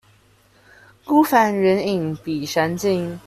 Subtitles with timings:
[1.05, 3.19] 孤帆遠影碧山近